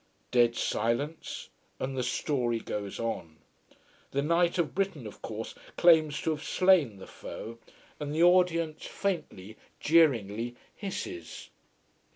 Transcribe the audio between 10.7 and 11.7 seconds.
hisses.